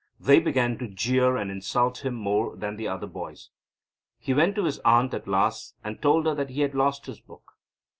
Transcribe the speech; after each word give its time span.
They 0.19 0.39
began 0.39 0.79
to 0.79 0.87
jeer 0.87 1.37
and 1.37 1.51
insult 1.51 2.03
him 2.03 2.15
more 2.15 2.55
than 2.55 2.75
the 2.75 2.87
other 2.87 3.05
boys. 3.05 3.51
He 4.17 4.33
went 4.33 4.55
to 4.55 4.65
his 4.65 4.79
aunt 4.79 5.13
at 5.13 5.27
last, 5.27 5.75
and 5.83 6.01
told 6.01 6.25
her 6.25 6.33
that 6.33 6.49
he 6.49 6.61
had 6.61 6.73
lost 6.73 7.05
his 7.05 7.19
book. 7.19 7.53